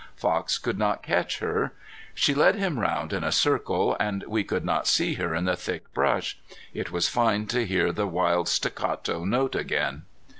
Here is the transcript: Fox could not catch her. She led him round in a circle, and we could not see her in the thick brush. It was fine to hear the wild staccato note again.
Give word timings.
Fox 0.15 0.57
could 0.57 0.79
not 0.79 1.03
catch 1.03 1.37
her. 1.37 1.73
She 2.15 2.33
led 2.33 2.55
him 2.55 2.79
round 2.79 3.13
in 3.13 3.23
a 3.23 3.31
circle, 3.31 3.95
and 3.99 4.23
we 4.27 4.43
could 4.43 4.65
not 4.65 4.87
see 4.87 5.13
her 5.13 5.35
in 5.35 5.45
the 5.45 5.55
thick 5.55 5.93
brush. 5.93 6.39
It 6.73 6.89
was 6.89 7.07
fine 7.07 7.45
to 7.49 7.67
hear 7.67 7.91
the 7.91 8.07
wild 8.07 8.47
staccato 8.49 9.23
note 9.25 9.53
again. 9.55 10.05